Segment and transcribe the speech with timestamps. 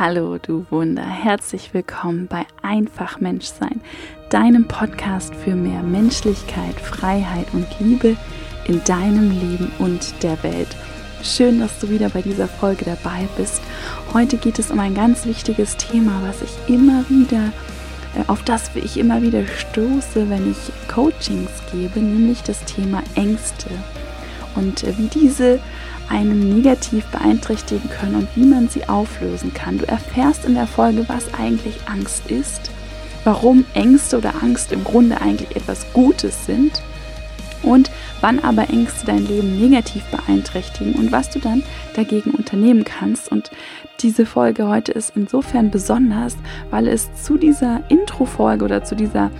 [0.00, 1.04] Hallo, du Wunder.
[1.04, 3.82] Herzlich willkommen bei Einfach Menschsein,
[4.30, 8.16] deinem Podcast für mehr Menschlichkeit, Freiheit und Liebe
[8.66, 10.74] in deinem Leben und der Welt.
[11.22, 13.60] Schön, dass du wieder bei dieser Folge dabei bist.
[14.14, 17.52] Heute geht es um ein ganz wichtiges Thema, was ich immer wieder
[18.16, 23.68] äh, auf das ich immer wieder stoße, wenn ich Coachings gebe, nämlich das Thema Ängste
[24.54, 25.60] und äh, wie diese
[26.10, 29.78] einen negativ beeinträchtigen können und wie man sie auflösen kann.
[29.78, 32.70] Du erfährst in der Folge, was eigentlich Angst ist,
[33.24, 36.82] warum Ängste oder Angst im Grunde eigentlich etwas Gutes sind
[37.62, 41.62] und wann aber Ängste dein Leben negativ beeinträchtigen und was du dann
[41.94, 43.30] dagegen unternehmen kannst.
[43.30, 43.50] Und
[44.00, 46.36] diese Folge heute ist insofern besonders,
[46.70, 49.30] weil es zu dieser Intro-Folge oder zu dieser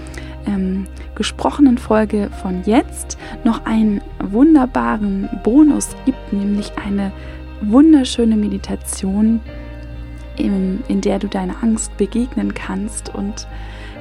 [0.46, 0.86] ähm,
[1.20, 7.12] gesprochenen Folge von jetzt noch einen wunderbaren Bonus gibt, nämlich eine
[7.60, 9.40] wunderschöne Meditation,
[10.36, 13.46] in, in der du deiner Angst begegnen kannst und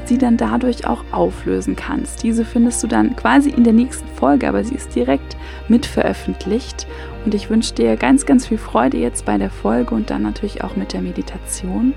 [0.06, 2.24] sie dann dadurch auch auflösen kannst.
[2.24, 5.36] Diese findest du dann quasi in der nächsten Folge, aber sie ist direkt
[5.68, 6.88] mit veröffentlicht.
[7.26, 10.64] Und ich wünsche dir ganz, ganz viel Freude jetzt bei der Folge und dann natürlich
[10.64, 11.94] auch mit der Meditation.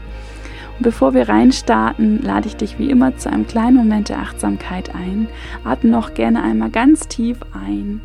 [0.78, 4.94] Und bevor wir reinstarten, lade ich dich wie immer zu einem kleinen Moment der Achtsamkeit
[4.94, 5.28] ein.
[5.64, 8.00] Atme noch gerne einmal ganz tief ein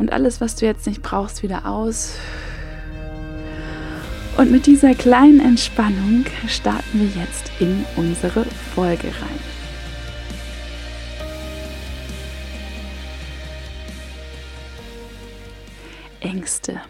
[0.00, 2.16] und alles, was du jetzt nicht brauchst, wieder aus.
[4.38, 9.40] Und mit dieser kleinen Entspannung starten wir jetzt in unsere Folge rein.
[16.20, 16.80] Ängste.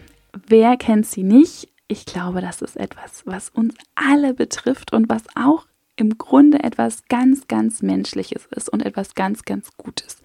[0.46, 1.69] Wer kennt sie nicht?
[1.90, 5.66] Ich glaube, das ist etwas, was uns alle betrifft und was auch
[5.96, 10.22] im Grunde etwas ganz, ganz Menschliches ist und etwas ganz, ganz Gutes.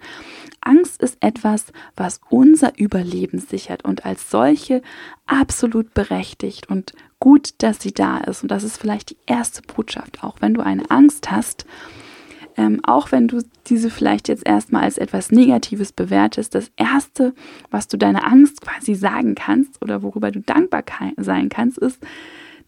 [0.60, 4.80] Angst ist etwas, was unser Überleben sichert und als solche
[5.26, 8.42] absolut berechtigt und gut, dass sie da ist.
[8.42, 11.66] Und das ist vielleicht die erste Botschaft, auch wenn du eine Angst hast
[12.56, 17.34] ähm, auch wenn du diese vielleicht jetzt erstmal als etwas Negatives bewertest, das Erste,
[17.70, 20.82] was du deiner Angst quasi sagen kannst oder worüber du dankbar
[21.16, 21.98] sein kannst, ist,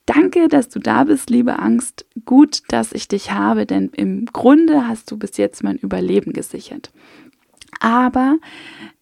[0.06, 4.86] danke, dass du da bist, liebe Angst, gut, dass ich dich habe, denn im Grunde
[4.86, 6.90] hast du bis jetzt mein Überleben gesichert.
[7.80, 8.38] Aber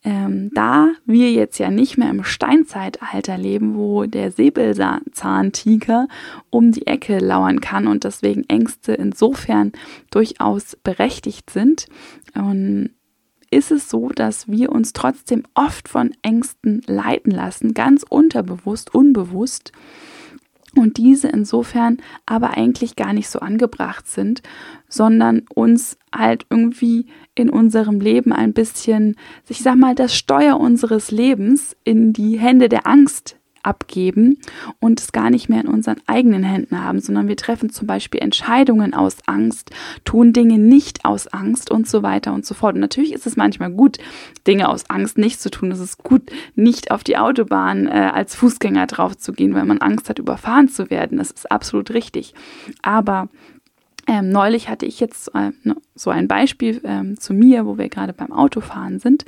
[0.04, 6.09] ähm, da wir jetzt ja nicht mehr im Steinzeitalter leben, wo der Säbelzahntiger
[6.50, 9.72] um die Ecke lauern kann und deswegen Ängste insofern
[10.10, 11.87] durchaus berechtigt sind,
[12.34, 12.91] ähm,
[13.50, 19.72] ist es so, dass wir uns trotzdem oft von Ängsten leiten lassen, ganz unterbewusst, unbewusst
[20.75, 24.43] und diese insofern aber eigentlich gar nicht so angebracht sind,
[24.88, 29.16] sondern uns halt irgendwie in unserem Leben ein bisschen,
[29.49, 34.38] ich sag mal, das Steuer unseres Lebens in die Hände der Angst abgeben
[34.81, 38.21] und es gar nicht mehr in unseren eigenen Händen haben, sondern wir treffen zum Beispiel
[38.21, 39.71] Entscheidungen aus Angst,
[40.04, 42.75] tun Dinge nicht aus Angst und so weiter und so fort.
[42.75, 43.99] Und natürlich ist es manchmal gut,
[44.47, 45.72] Dinge aus Angst nicht zu tun.
[45.72, 49.78] Es ist gut, nicht auf die Autobahn äh, als Fußgänger drauf zu gehen, weil man
[49.78, 51.19] Angst hat, überfahren zu werden.
[51.19, 52.34] Das ist absolut richtig.
[52.82, 53.28] Aber
[54.06, 55.50] ähm, neulich hatte ich jetzt äh,
[55.94, 59.25] so ein Beispiel ähm, zu mir, wo wir gerade beim Autofahren sind.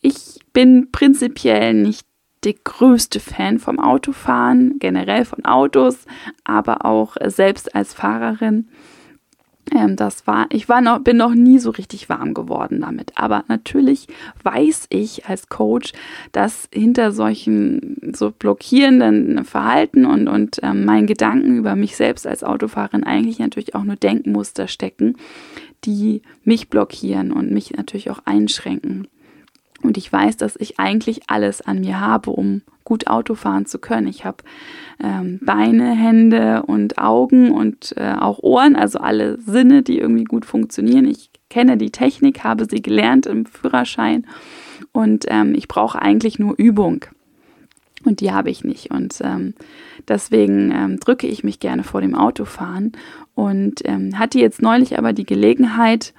[0.00, 2.06] Ich bin prinzipiell nicht
[2.44, 6.06] der größte Fan vom Autofahren, generell von Autos,
[6.44, 8.68] aber auch selbst als Fahrerin.
[9.74, 13.12] Ähm, das war, ich war noch, bin noch nie so richtig warm geworden damit.
[13.16, 14.06] Aber natürlich
[14.42, 15.92] weiß ich als Coach,
[16.32, 22.44] dass hinter solchen so blockierenden Verhalten und, und ähm, meinen Gedanken über mich selbst als
[22.44, 25.16] Autofahrerin eigentlich natürlich auch nur Denkmuster stecken,
[25.84, 29.08] die mich blockieren und mich natürlich auch einschränken.
[29.82, 33.78] Und ich weiß, dass ich eigentlich alles an mir habe, um gut Auto fahren zu
[33.78, 34.06] können.
[34.06, 34.38] Ich habe
[35.02, 40.44] ähm, Beine, Hände und Augen und äh, auch Ohren, also alle Sinne, die irgendwie gut
[40.46, 41.04] funktionieren.
[41.04, 44.26] Ich kenne die Technik, habe sie gelernt im Führerschein
[44.92, 47.04] und ähm, ich brauche eigentlich nur Übung.
[48.04, 48.90] Und die habe ich nicht.
[48.90, 49.54] Und ähm,
[50.06, 52.92] deswegen ähm, drücke ich mich gerne vor dem Autofahren
[53.34, 56.14] und ähm, hatte jetzt neulich aber die Gelegenheit,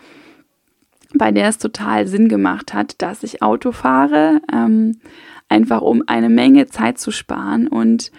[1.14, 5.00] bei der es total Sinn gemacht hat, dass ich Auto fahre, ähm,
[5.48, 7.68] einfach um eine Menge Zeit zu sparen.
[7.68, 8.12] Und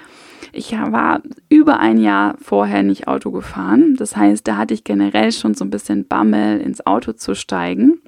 [0.53, 3.95] ich war über ein Jahr vorher nicht Auto gefahren.
[3.97, 8.01] Das heißt, da hatte ich generell schon so ein bisschen Bammel, ins Auto zu steigen.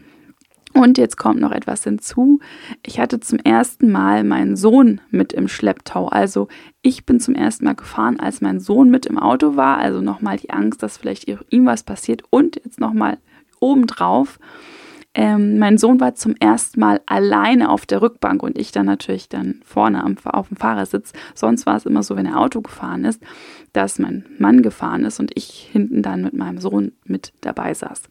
[0.75, 2.41] Und jetzt kommt noch etwas hinzu.
[2.85, 6.09] Ich hatte zum ersten Mal meinen Sohn mit im Schlepptau.
[6.09, 6.49] Also
[6.81, 9.77] ich bin zum ersten Mal gefahren, als mein Sohn mit im Auto war.
[9.77, 12.23] Also nochmal die Angst, dass vielleicht ihm was passiert.
[12.31, 13.19] Und jetzt nochmal
[13.63, 14.39] obendrauf
[15.15, 19.29] ähm, mein Sohn war zum ersten Mal alleine auf der Rückbank und ich dann natürlich
[19.29, 21.13] dann vorne am, auf dem Fahrersitz.
[21.35, 23.23] Sonst war es immer so, wenn er Auto gefahren ist,
[23.75, 28.05] dass mein Mann gefahren ist und ich hinten dann mit meinem Sohn mit dabei saß.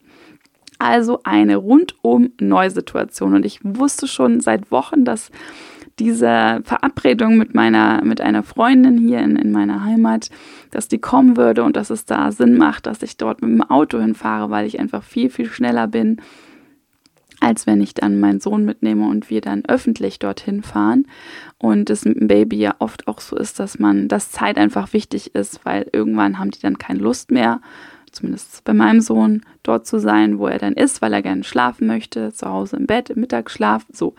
[0.78, 5.30] Also eine rundum neue Situation und ich wusste schon seit Wochen, dass
[5.98, 10.30] diese Verabredung mit meiner, mit einer Freundin hier in, in meiner Heimat,
[10.70, 13.62] dass die kommen würde und dass es da Sinn macht, dass ich dort mit dem
[13.62, 16.20] Auto hinfahre, weil ich einfach viel, viel schneller bin
[17.42, 21.06] als wenn ich dann meinen Sohn mitnehme und wir dann öffentlich dorthin fahren.
[21.58, 24.92] Und es mit dem Baby ja oft auch so ist, dass man, dass Zeit einfach
[24.92, 27.60] wichtig ist, weil irgendwann haben die dann keine Lust mehr,
[28.12, 31.88] zumindest bei meinem Sohn, dort zu sein, wo er dann ist, weil er gerne schlafen
[31.88, 34.14] möchte, zu Hause im Bett, im Mittagsschlaf, so.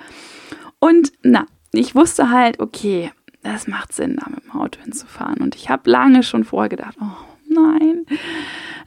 [0.79, 3.11] Und na, ich wusste halt, okay,
[3.41, 5.41] das macht Sinn, da mit dem Auto hinzufahren.
[5.41, 8.05] Und ich habe lange schon vorher gedacht, oh nein,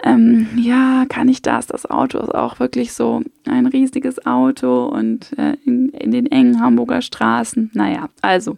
[0.02, 1.66] ähm, ja, kann ich das?
[1.66, 6.60] Das Auto ist auch wirklich so ein riesiges Auto und äh, in, in den engen
[6.60, 7.70] Hamburger Straßen.
[7.74, 8.56] Naja, also.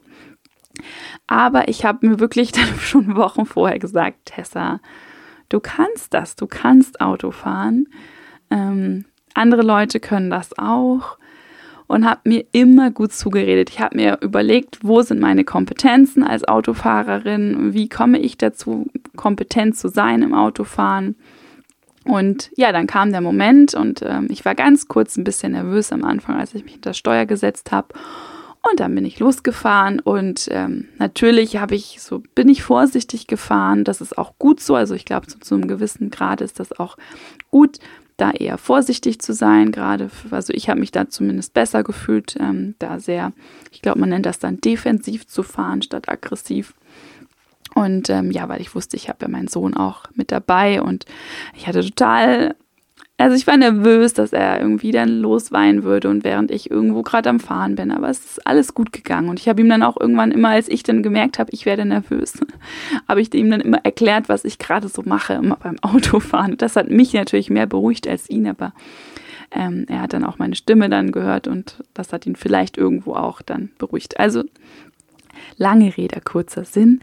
[1.26, 4.80] Aber ich habe mir wirklich dann schon Wochen vorher gesagt, Tessa,
[5.48, 7.86] du kannst das, du kannst Auto fahren.
[8.50, 9.04] Ähm,
[9.34, 11.18] andere Leute können das auch
[11.88, 13.70] und habe mir immer gut zugeredet.
[13.70, 18.86] Ich habe mir überlegt, wo sind meine Kompetenzen als Autofahrerin, wie komme ich dazu,
[19.16, 21.16] kompetent zu sein im Autofahren.
[22.04, 25.92] Und ja, dann kam der Moment und ähm, ich war ganz kurz ein bisschen nervös
[25.92, 27.88] am Anfang, als ich mich hinter das Steuer gesetzt habe.
[28.70, 33.84] Und dann bin ich losgefahren und ähm, natürlich habe ich so bin ich vorsichtig gefahren.
[33.84, 34.74] Das ist auch gut so.
[34.74, 36.96] Also ich glaube, zu, zu einem gewissen Grad ist das auch
[37.50, 37.78] gut,
[38.18, 42.74] da eher vorsichtig zu sein, gerade, also ich habe mich da zumindest besser gefühlt, ähm,
[42.78, 43.32] da sehr,
[43.70, 46.74] ich glaube, man nennt das dann defensiv zu fahren statt aggressiv.
[47.74, 51.04] Und ähm, ja, weil ich wusste, ich habe ja meinen Sohn auch mit dabei und
[51.54, 52.56] ich hatte total
[53.20, 57.28] also ich war nervös, dass er irgendwie dann losweinen würde und während ich irgendwo gerade
[57.28, 57.90] am Fahren bin.
[57.90, 59.28] Aber es ist alles gut gegangen.
[59.28, 61.84] Und ich habe ihm dann auch irgendwann immer, als ich dann gemerkt habe, ich werde
[61.84, 62.34] nervös,
[63.08, 66.56] habe ich ihm dann immer erklärt, was ich gerade so mache, immer beim Autofahren.
[66.58, 68.72] Das hat mich natürlich mehr beruhigt als ihn, aber
[69.50, 73.14] ähm, er hat dann auch meine Stimme dann gehört und das hat ihn vielleicht irgendwo
[73.14, 74.20] auch dann beruhigt.
[74.20, 74.44] Also
[75.56, 77.00] lange Rede, kurzer Sinn.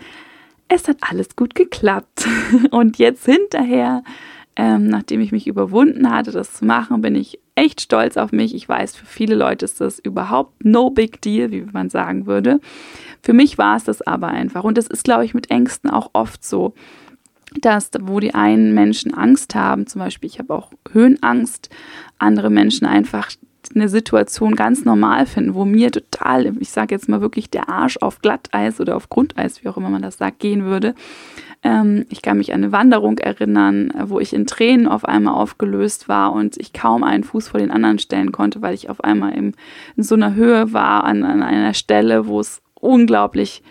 [0.70, 2.26] Es hat alles gut geklappt.
[2.72, 4.04] Und jetzt hinterher
[4.56, 8.56] ähm, nachdem ich mich überwunden hatte, das zu machen, bin ich echt stolz auf mich.
[8.56, 12.60] Ich weiß, für viele Leute ist das überhaupt no big deal, wie man sagen würde.
[13.22, 14.64] Für mich war es das aber einfach.
[14.64, 16.74] Und das ist, glaube ich, mit Ängsten auch oft so,
[17.62, 21.70] dass, wo die einen Menschen Angst haben, zum Beispiel, ich habe auch Höhenangst,
[22.18, 23.32] andere Menschen einfach
[23.74, 27.98] eine Situation ganz normal finden, wo mir total, ich sage jetzt mal wirklich der Arsch
[27.98, 30.94] auf Glatteis oder auf Grundeis, wie auch immer man das sagt, gehen würde.
[31.64, 36.08] Ähm, ich kann mich an eine Wanderung erinnern, wo ich in Tränen auf einmal aufgelöst
[36.08, 39.34] war und ich kaum einen Fuß vor den anderen stellen konnte, weil ich auf einmal
[39.34, 39.56] in,
[39.96, 43.64] in so einer Höhe war, an, an einer Stelle, wo es unglaublich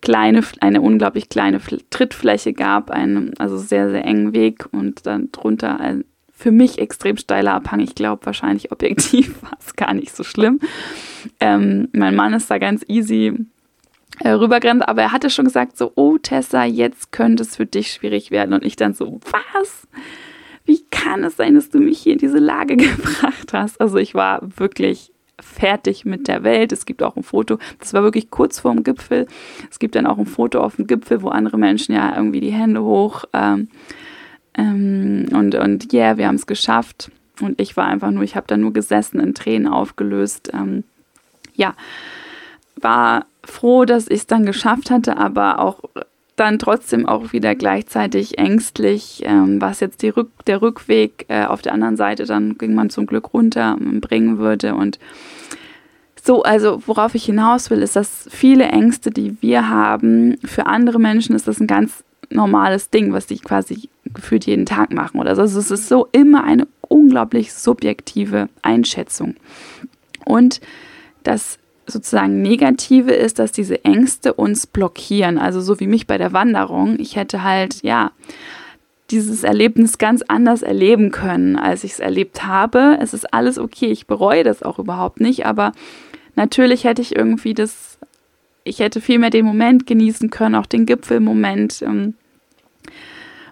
[0.00, 1.60] kleine, eine unglaublich kleine
[1.90, 6.04] Trittfläche gab, einen also sehr, sehr engen Weg und dann drunter ein
[6.36, 7.80] für mich extrem steiler Abhang.
[7.80, 10.60] Ich glaube, wahrscheinlich objektiv war es gar nicht so schlimm.
[11.40, 13.32] Ähm, mein Mann ist da ganz easy
[14.20, 17.90] äh, rübergerannt, aber er hatte schon gesagt, so, oh Tessa, jetzt könnte es für dich
[17.90, 18.52] schwierig werden.
[18.52, 19.88] Und ich dann so, was?
[20.66, 23.80] Wie kann es sein, dass du mich hier in diese Lage gebracht hast?
[23.80, 26.72] Also ich war wirklich fertig mit der Welt.
[26.72, 29.26] Es gibt auch ein Foto, das war wirklich kurz vorm Gipfel.
[29.70, 32.52] Es gibt dann auch ein Foto auf dem Gipfel, wo andere Menschen ja irgendwie die
[32.52, 33.68] Hände hoch ähm,
[34.56, 37.10] ähm, und und yeah, wir haben es geschafft.
[37.40, 40.50] Und ich war einfach nur, ich habe da nur gesessen, in Tränen aufgelöst.
[40.54, 40.84] Ähm,
[41.54, 41.74] ja,
[42.80, 45.80] war froh, dass ich es dann geschafft hatte, aber auch
[46.36, 51.72] dann trotzdem auch wieder gleichzeitig ängstlich, ähm, was jetzt Rück der Rückweg äh, auf der
[51.72, 54.74] anderen Seite, dann ging man zum Glück runter, bringen würde.
[54.74, 54.98] Und
[56.22, 60.98] so, also worauf ich hinaus will, ist, dass viele Ängste, die wir haben, für andere
[60.98, 65.36] Menschen ist das ein ganz normales Ding, was die quasi gefühlt jeden Tag machen oder
[65.36, 65.42] so.
[65.42, 69.36] Also es ist so immer eine unglaublich subjektive Einschätzung.
[70.24, 70.60] Und
[71.22, 75.38] das sozusagen Negative ist, dass diese Ängste uns blockieren.
[75.38, 76.98] Also so wie mich bei der Wanderung.
[76.98, 78.10] Ich hätte halt, ja,
[79.10, 82.98] dieses Erlebnis ganz anders erleben können, als ich es erlebt habe.
[83.00, 85.72] Es ist alles okay, ich bereue das auch überhaupt nicht, aber
[86.34, 87.98] natürlich hätte ich irgendwie das,
[88.64, 91.82] ich hätte viel mehr den Moment genießen können, auch den Gipfelmoment.
[91.82, 92.14] Ähm,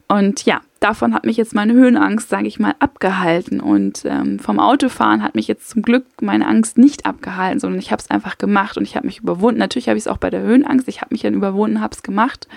[0.09, 3.61] und ja, davon hat mich jetzt meine Höhenangst, sage ich mal, abgehalten.
[3.61, 7.91] Und ähm, vom Autofahren hat mich jetzt zum Glück meine Angst nicht abgehalten, sondern ich
[7.91, 9.59] habe es einfach gemacht und ich habe mich überwunden.
[9.59, 10.89] Natürlich habe ich es auch bei der Höhenangst.
[10.89, 12.49] Ich habe mich dann überwunden, habe es gemacht.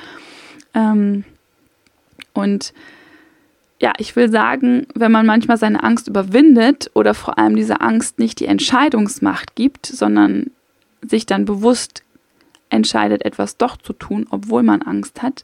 [0.74, 1.24] Ähm,
[2.34, 2.74] und
[3.80, 8.20] ja, ich will sagen, wenn man manchmal seine Angst überwindet oder vor allem dieser Angst
[8.20, 10.52] nicht die Entscheidungsmacht gibt, sondern
[11.02, 12.04] sich dann bewusst
[12.70, 15.44] entscheidet, etwas doch zu tun, obwohl man Angst hat,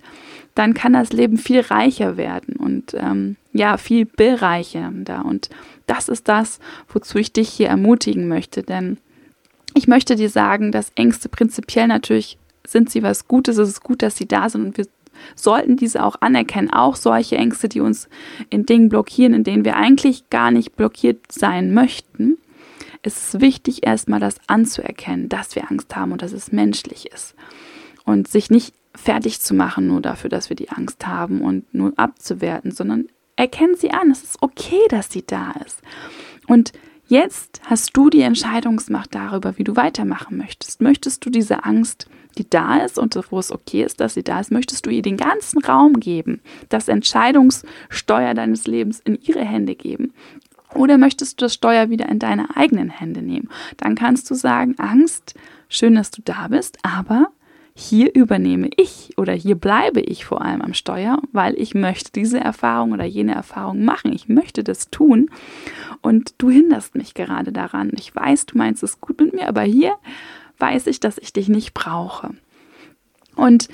[0.55, 5.25] dann kann das Leben viel reicher werden und ähm, ja, viel bereichernder.
[5.25, 5.49] Und
[5.87, 8.63] das ist das, wozu ich dich hier ermutigen möchte.
[8.63, 8.97] Denn
[9.73, 13.57] ich möchte dir sagen, dass Ängste prinzipiell natürlich sind sie was Gutes.
[13.57, 14.85] Es ist gut, dass sie da sind und wir
[15.35, 16.71] sollten diese auch anerkennen.
[16.71, 18.09] Auch solche Ängste, die uns
[18.49, 22.37] in Dingen blockieren, in denen wir eigentlich gar nicht blockiert sein möchten.
[23.03, 27.35] Es ist wichtig, erstmal das anzuerkennen, dass wir Angst haben und dass es menschlich ist.
[28.05, 31.93] Und sich nicht fertig zu machen, nur dafür, dass wir die Angst haben und nur
[31.97, 34.09] abzuwerten, sondern erkennen sie an.
[34.09, 35.81] Es ist okay, dass sie da ist.
[36.47, 36.71] Und
[37.07, 40.81] jetzt hast du die Entscheidungsmacht darüber, wie du weitermachen möchtest.
[40.81, 42.07] Möchtest du diese Angst,
[42.37, 45.01] die da ist und wo es okay ist, dass sie da ist, möchtest du ihr
[45.01, 50.13] den ganzen Raum geben, das Entscheidungssteuer deines Lebens in ihre Hände geben?
[50.75, 53.49] Oder möchtest du das Steuer wieder in deine eigenen Hände nehmen?
[53.77, 55.35] Dann kannst du sagen, Angst,
[55.69, 57.29] schön, dass du da bist, aber
[57.75, 62.39] hier übernehme ich oder hier bleibe ich vor allem am Steuer, weil ich möchte diese
[62.39, 64.13] Erfahrung oder jene Erfahrung machen.
[64.13, 65.29] Ich möchte das tun
[66.01, 67.91] und du hinderst mich gerade daran.
[67.97, 69.95] Ich weiß, du meinst es gut mit mir, aber hier
[70.59, 72.29] weiß ich, dass ich dich nicht brauche.
[73.35, 73.69] Und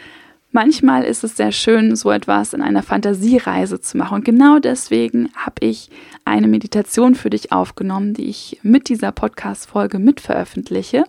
[0.51, 4.15] Manchmal ist es sehr schön, so etwas in einer Fantasiereise zu machen.
[4.15, 5.91] Und genau deswegen habe ich
[6.25, 11.03] eine Meditation für dich aufgenommen, die ich mit dieser Podcast-Folge mitveröffentliche,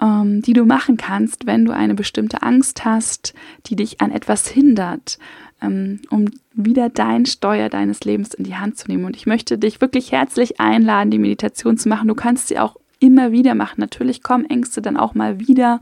[0.00, 3.34] ähm, die du machen kannst, wenn du eine bestimmte Angst hast,
[3.66, 5.18] die dich an etwas hindert,
[5.60, 9.04] ähm, um wieder dein Steuer deines Lebens in die Hand zu nehmen.
[9.04, 12.08] Und ich möchte dich wirklich herzlich einladen, die Meditation zu machen.
[12.08, 13.80] Du kannst sie auch immer wieder machen.
[13.80, 15.80] Natürlich kommen Ängste dann auch mal wieder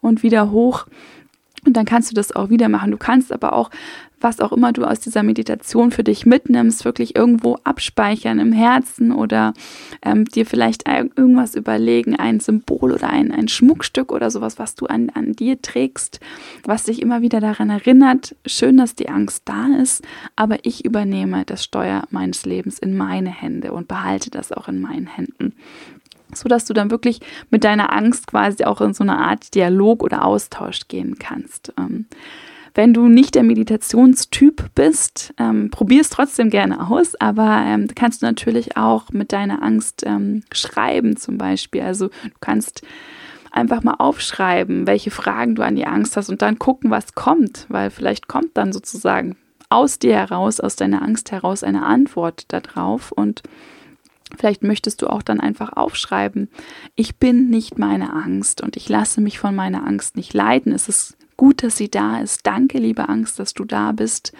[0.00, 0.86] und wieder hoch.
[1.68, 2.90] Und dann kannst du das auch wieder machen.
[2.90, 3.68] Du kannst aber auch,
[4.22, 9.12] was auch immer du aus dieser Meditation für dich mitnimmst, wirklich irgendwo abspeichern im Herzen
[9.12, 9.52] oder
[10.00, 14.86] ähm, dir vielleicht irgendwas überlegen, ein Symbol oder ein, ein Schmuckstück oder sowas, was du
[14.86, 16.20] an, an dir trägst,
[16.64, 18.34] was dich immer wieder daran erinnert.
[18.46, 20.02] Schön, dass die Angst da ist,
[20.36, 24.80] aber ich übernehme das Steuer meines Lebens in meine Hände und behalte das auch in
[24.80, 25.52] meinen Händen
[26.40, 30.02] so dass du dann wirklich mit deiner Angst quasi auch in so eine Art Dialog
[30.02, 31.72] oder Austausch gehen kannst.
[31.78, 32.06] Ähm,
[32.74, 38.22] wenn du nicht der Meditationstyp bist, ähm, probier es trotzdem gerne aus, aber ähm, kannst
[38.22, 41.82] du natürlich auch mit deiner Angst ähm, schreiben zum Beispiel.
[41.82, 42.82] Also du kannst
[43.50, 47.66] einfach mal aufschreiben, welche Fragen du an die Angst hast und dann gucken, was kommt,
[47.68, 49.36] weil vielleicht kommt dann sozusagen
[49.70, 53.42] aus dir heraus, aus deiner Angst heraus eine Antwort darauf und
[54.36, 56.48] Vielleicht möchtest du auch dann einfach aufschreiben,
[56.94, 60.72] ich bin nicht meine Angst und ich lasse mich von meiner Angst nicht leiden.
[60.72, 62.46] Es ist gut, dass sie da ist.
[62.46, 64.32] Danke, liebe Angst, dass du da bist.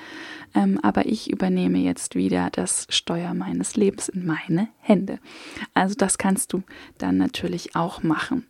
[0.54, 5.18] Ähm, aber ich übernehme jetzt wieder das Steuer meines Lebens in meine Hände.
[5.74, 6.62] Also das kannst du
[6.98, 8.46] dann natürlich auch machen.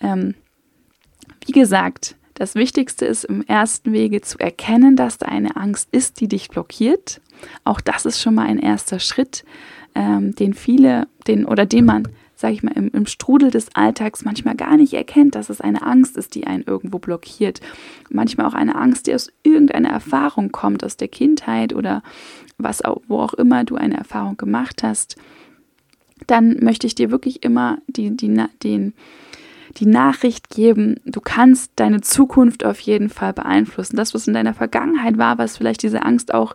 [0.00, 0.34] Ähm,
[1.46, 6.20] wie gesagt, das Wichtigste ist im ersten Wege zu erkennen, dass da eine Angst ist,
[6.20, 7.20] die dich blockiert.
[7.64, 9.44] Auch das ist schon mal ein erster Schritt
[9.94, 14.24] ähm, den viele, den oder den man, sage ich mal, im, im Strudel des Alltags
[14.24, 17.60] manchmal gar nicht erkennt, dass es eine Angst ist, die einen irgendwo blockiert.
[18.10, 22.02] Manchmal auch eine Angst, die aus irgendeiner Erfahrung kommt, aus der Kindheit oder
[22.58, 25.16] was auch, wo auch immer du eine Erfahrung gemacht hast.
[26.26, 28.94] Dann möchte ich dir wirklich immer die, die, den,
[29.76, 33.96] die Nachricht geben, du kannst deine Zukunft auf jeden Fall beeinflussen.
[33.96, 36.54] Das, was in deiner Vergangenheit war, was vielleicht diese Angst auch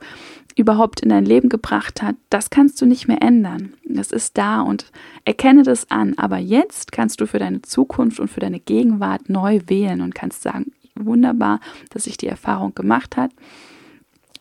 [0.56, 3.74] überhaupt in dein Leben gebracht hat, das kannst du nicht mehr ändern.
[3.84, 4.92] Das ist da und
[5.26, 6.18] erkenne das an.
[6.18, 10.42] Aber jetzt kannst du für deine Zukunft und für deine Gegenwart neu wählen und kannst
[10.42, 11.60] sagen, wunderbar,
[11.90, 13.34] dass ich die Erfahrung gemacht habe.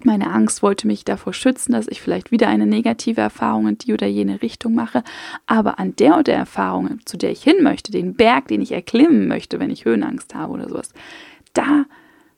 [0.02, 3.92] Meine Angst wollte mich davor schützen, dass ich vielleicht wieder eine negative Erfahrung in die
[3.92, 5.02] oder jene Richtung mache.
[5.46, 8.72] Aber an der oder der Erfahrung, zu der ich hin möchte, den Berg, den ich
[8.72, 10.90] erklimmen möchte, wenn ich Höhenangst habe oder sowas,
[11.54, 11.86] da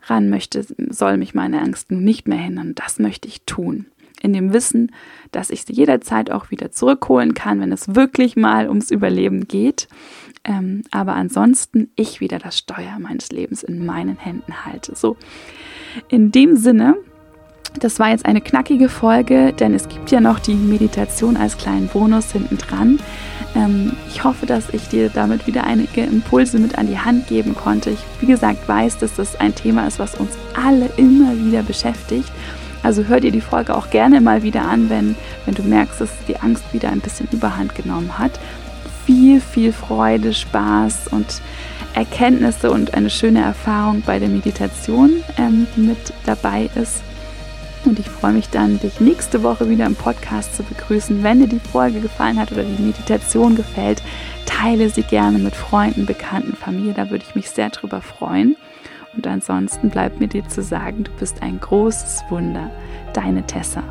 [0.06, 2.74] ran möchte, soll mich meine Angst nicht mehr hindern.
[2.74, 3.86] Das möchte ich tun.
[4.22, 4.92] In dem Wissen,
[5.30, 9.88] dass ich sie jederzeit auch wieder zurückholen kann, wenn es wirklich mal ums Überleben geht.
[10.44, 14.94] Ähm, aber ansonsten ich wieder das Steuer meines Lebens in meinen Händen halte.
[14.94, 15.16] So,
[16.08, 16.96] in dem Sinne,
[17.74, 21.88] das war jetzt eine knackige Folge, denn es gibt ja noch die Meditation als kleinen
[21.88, 22.98] Bonus hinten dran.
[23.54, 27.54] Ähm, ich hoffe, dass ich dir damit wieder einige Impulse mit an die Hand geben
[27.54, 27.90] konnte.
[27.90, 32.30] Ich, wie gesagt, weiß, dass das ein Thema ist, was uns alle immer wieder beschäftigt.
[32.82, 36.10] Also hör dir die Folge auch gerne mal wieder an, wenn, wenn du merkst, dass
[36.28, 38.38] die Angst wieder ein bisschen überhand genommen hat.
[39.04, 41.40] Viel, viel Freude, Spaß und
[41.94, 47.02] Erkenntnisse und eine schöne Erfahrung bei der Meditation ähm, mit dabei ist.
[47.86, 51.22] Und ich freue mich dann, dich nächste Woche wieder im Podcast zu begrüßen.
[51.22, 54.02] Wenn dir die Folge gefallen hat oder die Meditation gefällt,
[54.44, 56.94] teile sie gerne mit Freunden, Bekannten, Familie.
[56.94, 58.56] Da würde ich mich sehr drüber freuen.
[59.14, 62.70] Und ansonsten bleibt mir dir zu sagen, du bist ein großes Wunder.
[63.14, 63.82] Deine Tessa.